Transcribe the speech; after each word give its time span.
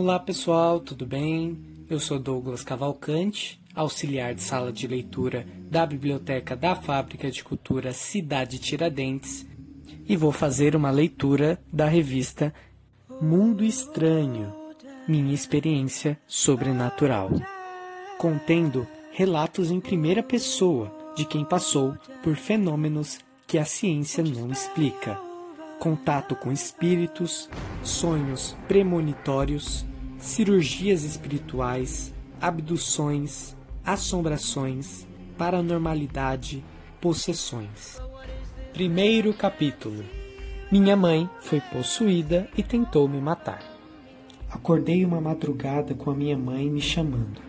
Olá 0.00 0.16
pessoal, 0.20 0.78
tudo 0.78 1.04
bem? 1.04 1.58
Eu 1.90 1.98
sou 1.98 2.20
Douglas 2.20 2.62
Cavalcante, 2.62 3.60
auxiliar 3.74 4.32
de 4.32 4.42
sala 4.42 4.72
de 4.72 4.86
leitura 4.86 5.44
da 5.68 5.84
Biblioteca 5.84 6.54
da 6.54 6.76
Fábrica 6.76 7.28
de 7.32 7.42
Cultura 7.42 7.92
Cidade 7.92 8.60
Tiradentes, 8.60 9.44
e 10.08 10.16
vou 10.16 10.30
fazer 10.30 10.76
uma 10.76 10.92
leitura 10.92 11.60
da 11.72 11.86
revista 11.86 12.54
Mundo 13.20 13.64
Estranho 13.64 14.54
Minha 15.08 15.34
Experiência 15.34 16.16
Sobrenatural, 16.28 17.30
contendo 18.18 18.86
relatos 19.10 19.68
em 19.68 19.80
primeira 19.80 20.22
pessoa 20.22 20.96
de 21.16 21.24
quem 21.24 21.44
passou 21.44 21.96
por 22.22 22.36
fenômenos 22.36 23.18
que 23.48 23.58
a 23.58 23.64
ciência 23.64 24.22
não 24.22 24.52
explica 24.52 25.20
contato 25.78 26.34
com 26.34 26.52
espíritos, 26.52 27.48
sonhos 27.88 28.54
premonitórios, 28.68 29.84
cirurgias 30.18 31.04
espirituais, 31.04 32.12
abduções, 32.40 33.56
assombrações, 33.84 35.06
paranormalidade, 35.36 36.62
possessões. 37.00 38.00
Primeiro 38.72 39.32
capítulo: 39.32 40.04
Minha 40.70 40.96
mãe 40.96 41.28
foi 41.40 41.60
possuída 41.60 42.48
e 42.56 42.62
tentou 42.62 43.08
me 43.08 43.20
matar. 43.20 43.62
Acordei 44.50 45.04
uma 45.04 45.20
madrugada 45.20 45.94
com 45.94 46.10
a 46.10 46.14
minha 46.14 46.36
mãe 46.36 46.70
me 46.70 46.80
chamando. 46.80 47.40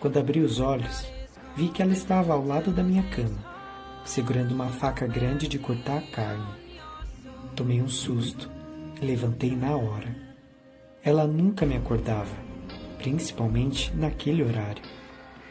Quando 0.00 0.18
abri 0.18 0.40
os 0.40 0.60
olhos, 0.60 1.06
vi 1.54 1.68
que 1.68 1.82
ela 1.82 1.92
estava 1.92 2.32
ao 2.32 2.44
lado 2.44 2.70
da 2.70 2.82
minha 2.82 3.02
cama, 3.04 3.44
segurando 4.04 4.52
uma 4.52 4.68
faca 4.68 5.06
grande 5.06 5.48
de 5.48 5.58
cortar 5.58 6.02
carne. 6.10 6.66
Tomei 7.54 7.80
um 7.80 7.88
susto 7.88 8.56
levantei 9.00 9.54
na 9.54 9.76
hora. 9.76 10.14
Ela 11.02 11.26
nunca 11.26 11.64
me 11.64 11.76
acordava, 11.76 12.34
principalmente 12.98 13.94
naquele 13.94 14.42
horário. 14.42 14.82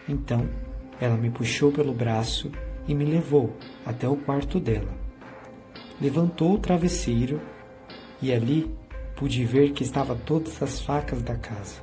Então, 0.07 0.49
ela 0.99 1.17
me 1.17 1.29
puxou 1.29 1.71
pelo 1.71 1.93
braço 1.93 2.51
e 2.87 2.93
me 2.93 3.05
levou 3.05 3.55
até 3.85 4.07
o 4.07 4.15
quarto 4.15 4.59
dela. 4.59 4.93
Levantou 5.99 6.53
o 6.53 6.59
travesseiro 6.59 7.41
e 8.21 8.33
ali 8.33 8.69
pude 9.15 9.45
ver 9.45 9.71
que 9.71 9.83
estavam 9.83 10.17
todas 10.17 10.61
as 10.61 10.81
facas 10.81 11.21
da 11.21 11.35
casa. 11.35 11.81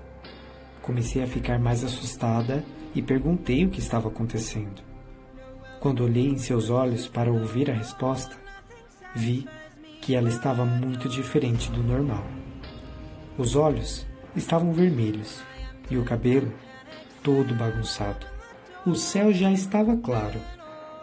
Comecei 0.82 1.22
a 1.22 1.26
ficar 1.26 1.58
mais 1.58 1.84
assustada 1.84 2.64
e 2.94 3.00
perguntei 3.00 3.64
o 3.64 3.70
que 3.70 3.80
estava 3.80 4.08
acontecendo. 4.08 4.82
Quando 5.80 6.04
olhei 6.04 6.26
em 6.26 6.38
seus 6.38 6.70
olhos 6.70 7.08
para 7.08 7.32
ouvir 7.32 7.70
a 7.70 7.74
resposta, 7.74 8.36
vi 9.14 9.46
que 10.02 10.16
ela 10.16 10.28
estava 10.28 10.64
muito 10.64 11.08
diferente 11.08 11.70
do 11.70 11.80
normal. 11.80 12.26
Os 13.38 13.54
olhos 13.54 14.04
estavam 14.34 14.72
vermelhos 14.72 15.40
e 15.88 15.96
o 15.96 16.04
cabelo 16.04 16.52
todo 17.22 17.54
bagunçado. 17.54 18.26
O 18.84 18.96
céu 18.96 19.32
já 19.32 19.52
estava 19.52 19.96
claro, 19.96 20.40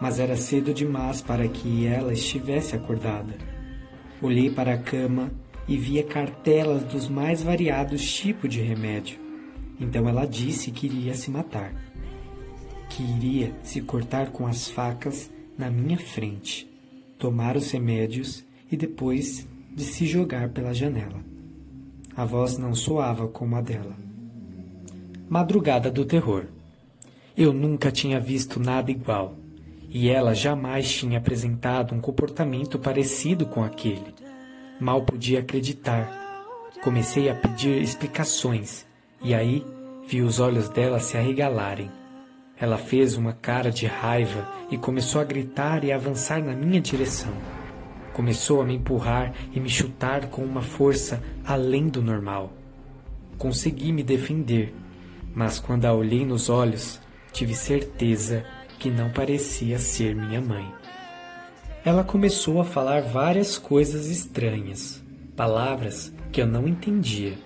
mas 0.00 0.18
era 0.18 0.36
cedo 0.36 0.74
demais 0.74 1.22
para 1.22 1.48
que 1.48 1.86
ela 1.86 2.12
estivesse 2.12 2.76
acordada. 2.76 3.34
Olhei 4.20 4.50
para 4.50 4.74
a 4.74 4.78
cama 4.78 5.32
e 5.66 5.78
via 5.78 6.04
cartelas 6.04 6.84
dos 6.84 7.08
mais 7.08 7.42
variados 7.42 8.04
tipos 8.12 8.50
de 8.50 8.60
remédio. 8.60 9.18
Então 9.80 10.06
ela 10.06 10.26
disse 10.26 10.70
que 10.70 10.86
iria 10.86 11.14
se 11.14 11.30
matar, 11.30 11.72
que 12.90 13.02
iria 13.02 13.54
se 13.62 13.80
cortar 13.80 14.30
com 14.30 14.46
as 14.46 14.68
facas 14.68 15.30
na 15.56 15.70
minha 15.70 15.96
frente, 15.96 16.70
tomar 17.18 17.56
os 17.56 17.70
remédios 17.70 18.44
e 18.70 18.76
depois 18.76 19.46
de 19.74 19.84
se 19.84 20.06
jogar 20.06 20.50
pela 20.50 20.72
janela. 20.72 21.24
A 22.16 22.24
voz 22.24 22.58
não 22.58 22.74
soava 22.74 23.28
como 23.28 23.56
a 23.56 23.60
dela. 23.60 23.96
Madrugada 25.28 25.90
do 25.90 26.04
terror. 26.04 26.46
Eu 27.36 27.52
nunca 27.52 27.90
tinha 27.90 28.20
visto 28.20 28.60
nada 28.60 28.90
igual, 28.90 29.36
e 29.88 30.08
ela 30.08 30.34
jamais 30.34 30.90
tinha 30.90 31.18
apresentado 31.18 31.94
um 31.94 32.00
comportamento 32.00 32.78
parecido 32.78 33.46
com 33.46 33.62
aquele. 33.62 34.14
Mal 34.80 35.02
podia 35.02 35.40
acreditar. 35.40 36.18
Comecei 36.82 37.28
a 37.28 37.34
pedir 37.34 37.80
explicações, 37.80 38.86
e 39.22 39.34
aí 39.34 39.64
vi 40.06 40.22
os 40.22 40.40
olhos 40.40 40.68
dela 40.68 40.98
se 40.98 41.16
arregalarem. 41.16 41.90
Ela 42.58 42.76
fez 42.76 43.16
uma 43.16 43.32
cara 43.32 43.70
de 43.70 43.86
raiva 43.86 44.46
e 44.70 44.76
começou 44.76 45.20
a 45.20 45.24
gritar 45.24 45.84
e 45.84 45.92
avançar 45.92 46.42
na 46.42 46.54
minha 46.54 46.80
direção. 46.80 47.32
Começou 48.20 48.60
a 48.60 48.66
me 48.66 48.74
empurrar 48.74 49.32
e 49.50 49.58
me 49.58 49.70
chutar 49.70 50.26
com 50.26 50.44
uma 50.44 50.60
força 50.60 51.22
além 51.42 51.88
do 51.88 52.02
normal. 52.02 52.52
Consegui 53.38 53.94
me 53.94 54.02
defender, 54.02 54.74
mas 55.34 55.58
quando 55.58 55.86
a 55.86 55.94
olhei 55.94 56.26
nos 56.26 56.50
olhos, 56.50 57.00
tive 57.32 57.54
certeza 57.54 58.44
que 58.78 58.90
não 58.90 59.08
parecia 59.08 59.78
ser 59.78 60.14
minha 60.14 60.38
mãe. 60.38 60.70
Ela 61.82 62.04
começou 62.04 62.60
a 62.60 62.64
falar 62.64 63.00
várias 63.00 63.56
coisas 63.56 64.08
estranhas, 64.08 65.02
palavras 65.34 66.12
que 66.30 66.42
eu 66.42 66.46
não 66.46 66.68
entendia. 66.68 67.38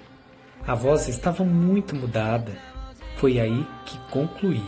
A 0.67 0.75
voz 0.75 1.07
estava 1.07 1.45
muito 1.45 1.95
mudada. 1.95 2.51
Foi 3.19 3.39
aí 3.39 3.65
que 3.87 3.97
concluí 4.11 4.65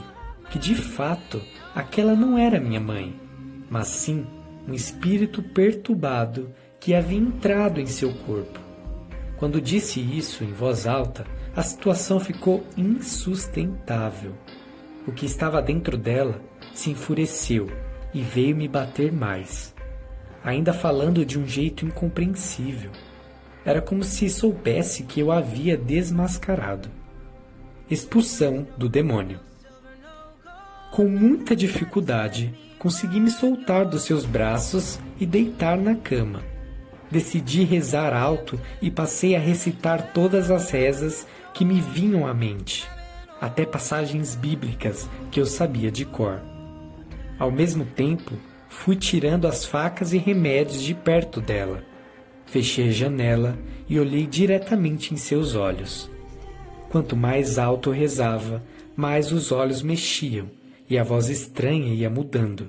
que 0.50 0.58
de 0.60 0.76
fato 0.76 1.42
aquela 1.74 2.14
não 2.14 2.38
era 2.38 2.60
minha 2.60 2.78
mãe, 2.78 3.12
mas 3.68 3.88
sim 3.88 4.24
um 4.66 4.74
espírito 4.74 5.42
perturbado 5.42 6.52
que 6.80 6.94
havia 6.94 7.18
entrado 7.18 7.80
em 7.80 7.86
seu 7.86 8.12
corpo. 8.12 8.60
Quando 9.36 9.60
disse 9.60 10.00
isso 10.00 10.42
em 10.44 10.52
voz 10.52 10.86
alta, 10.86 11.26
a 11.54 11.62
situação 11.62 12.18
ficou 12.18 12.64
insustentável. 12.76 14.34
O 15.06 15.12
que 15.12 15.26
estava 15.26 15.62
dentro 15.62 15.96
dela 15.96 16.40
se 16.74 16.90
enfureceu 16.90 17.70
e 18.12 18.22
veio 18.22 18.56
me 18.56 18.66
bater 18.66 19.12
mais, 19.12 19.74
ainda 20.42 20.72
falando 20.72 21.24
de 21.24 21.38
um 21.38 21.46
jeito 21.46 21.84
incompreensível. 21.84 22.90
Era 23.64 23.82
como 23.82 24.04
se 24.04 24.28
soubesse 24.28 25.02
que 25.02 25.20
eu 25.20 25.32
havia 25.32 25.76
desmascarado. 25.76 26.88
Expulsão 27.90 28.66
do 28.76 28.88
demônio. 28.88 29.40
Com 30.92 31.08
muita 31.08 31.54
dificuldade, 31.54 32.54
consegui 32.86 33.18
me 33.18 33.32
soltar 33.32 33.84
dos 33.84 34.04
seus 34.04 34.24
braços 34.24 35.00
e 35.18 35.26
deitar 35.26 35.76
na 35.76 35.96
cama. 35.96 36.44
Decidi 37.10 37.64
rezar 37.64 38.14
alto 38.14 38.60
e 38.80 38.92
passei 38.92 39.34
a 39.34 39.40
recitar 39.40 40.12
todas 40.12 40.52
as 40.52 40.70
rezas 40.70 41.26
que 41.52 41.64
me 41.64 41.80
vinham 41.80 42.24
à 42.24 42.32
mente, 42.32 42.88
até 43.40 43.66
passagens 43.66 44.36
bíblicas 44.36 45.10
que 45.32 45.40
eu 45.40 45.46
sabia 45.46 45.90
de 45.90 46.04
cor. 46.04 46.40
Ao 47.40 47.50
mesmo 47.50 47.84
tempo, 47.84 48.34
fui 48.68 48.94
tirando 48.94 49.48
as 49.48 49.64
facas 49.64 50.12
e 50.12 50.18
remédios 50.18 50.80
de 50.80 50.94
perto 50.94 51.40
dela. 51.40 51.82
Fechei 52.44 52.90
a 52.90 52.92
janela 52.92 53.58
e 53.88 53.98
olhei 53.98 54.28
diretamente 54.28 55.12
em 55.12 55.16
seus 55.16 55.56
olhos. 55.56 56.08
Quanto 56.88 57.16
mais 57.16 57.58
alto 57.58 57.90
rezava, 57.90 58.62
mais 58.94 59.32
os 59.32 59.50
olhos 59.50 59.82
mexiam 59.82 60.48
e 60.88 60.98
a 60.98 61.04
voz 61.04 61.28
estranha 61.28 61.94
ia 61.94 62.08
mudando. 62.10 62.68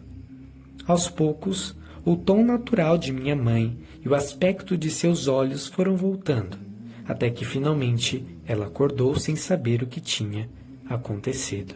Aos 0.85 1.09
poucos, 1.09 1.75
o 2.05 2.15
tom 2.15 2.43
natural 2.43 2.97
de 2.97 3.11
minha 3.11 3.35
mãe 3.35 3.77
e 4.03 4.07
o 4.07 4.15
aspecto 4.15 4.77
de 4.77 4.89
seus 4.89 5.27
olhos 5.27 5.67
foram 5.67 5.97
voltando, 5.97 6.57
até 7.05 7.29
que 7.29 7.43
finalmente 7.43 8.25
ela 8.45 8.67
acordou 8.67 9.15
sem 9.15 9.35
saber 9.35 9.83
o 9.83 9.87
que 9.87 9.99
tinha 9.99 10.49
acontecido. 10.89 11.75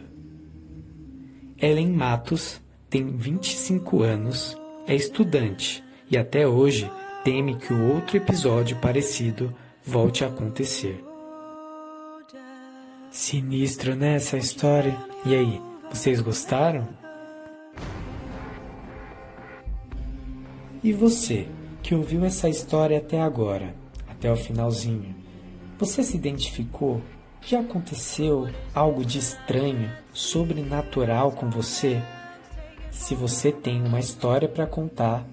Ellen 1.60 1.92
Matos 1.92 2.60
tem 2.88 3.06
25 3.16 4.02
anos, 4.02 4.56
é 4.86 4.94
estudante 4.94 5.84
e 6.10 6.16
até 6.16 6.48
hoje 6.48 6.90
teme 7.22 7.56
que 7.56 7.72
o 7.72 7.94
outro 7.94 8.16
episódio 8.16 8.76
parecido 8.78 9.54
volte 9.84 10.24
a 10.24 10.28
acontecer. 10.28 11.04
Sinistro, 13.10 13.94
né, 13.94 14.14
essa 14.14 14.38
história? 14.38 14.96
E 15.26 15.34
aí, 15.34 15.60
vocês 15.92 16.22
gostaram? 16.22 16.88
E 20.82 20.90
você, 20.90 21.46
que 21.82 21.94
ouviu 21.94 22.24
essa 22.24 22.48
história 22.48 22.96
até 22.96 23.20
agora, 23.20 23.74
até 24.08 24.32
o 24.32 24.36
finalzinho, 24.36 25.14
você 25.78 26.02
se 26.02 26.16
identificou? 26.16 27.02
Já 27.42 27.60
aconteceu 27.60 28.48
algo 28.74 29.04
de 29.04 29.18
estranho, 29.18 29.92
sobrenatural 30.14 31.32
com 31.32 31.50
você? 31.50 32.02
Se 32.90 33.14
você 33.14 33.52
tem 33.52 33.82
uma 33.82 34.00
história 34.00 34.48
para 34.48 34.66
contar, 34.66 35.26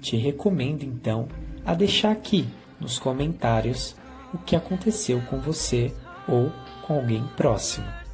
te 0.00 0.16
recomendo 0.16 0.82
então 0.82 1.28
a 1.64 1.74
deixar 1.74 2.12
aqui 2.12 2.48
nos 2.80 2.98
comentários 2.98 3.94
o 4.32 4.38
que 4.38 4.56
aconteceu 4.56 5.20
com 5.28 5.40
você 5.40 5.92
ou 6.26 6.50
com 6.86 6.94
alguém 6.94 7.22
próximo. 7.36 8.05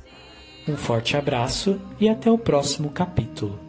Um 0.67 0.77
forte 0.77 1.17
abraço 1.17 1.81
e 2.01 2.09
até 2.09 2.31
o 2.31 2.39
próximo 2.39 2.91
capítulo. 2.91 3.62